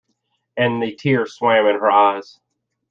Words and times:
And 0.57 0.81
the 0.81 0.95
tears 0.95 1.35
swam 1.35 1.67
in 1.67 1.75
her 1.79 1.91
eyes. 1.91 2.39